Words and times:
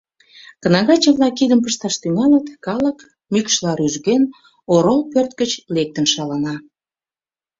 Кнагаче-влак 0.63 1.33
кидым 1.39 1.59
пышташ 1.65 1.95
тӱҥалыт, 2.01 2.47
калык, 2.65 2.97
мӱкшла 3.31 3.71
рӱжген, 3.79 4.23
орол 4.73 5.01
пӧрт 5.11 5.31
гыч 5.41 5.51
лектын 5.75 6.05
шалана. 6.13 6.55